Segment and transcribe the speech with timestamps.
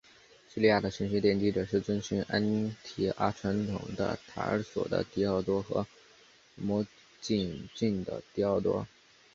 [0.49, 5.85] 叙利亚的神学奠基者是遵循安提阿传统的塔尔索的狄奥多和
[6.55, 6.89] 摩普
[7.21, 8.87] 绥的狄奥多。